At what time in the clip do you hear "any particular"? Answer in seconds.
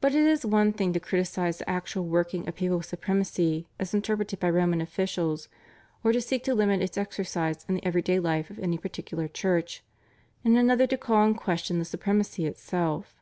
8.58-9.28